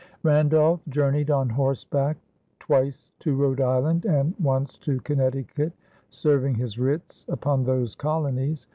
Randolph 0.23 0.81
journeyed 0.89 1.29
on 1.29 1.47
horseback 1.47 2.17
twice 2.59 3.11
to 3.19 3.35
Rhode 3.35 3.61
Island, 3.61 4.05
and 4.05 4.33
once 4.39 4.75
to 4.79 4.99
Connecticut, 5.01 5.73
serving 6.09 6.55
his 6.55 6.79
writs 6.79 7.23
upon 7.29 7.63
those 7.65 7.93
colonies. 7.93 8.65